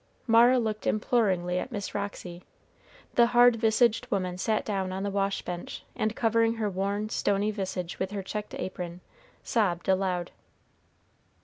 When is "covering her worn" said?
6.15-7.09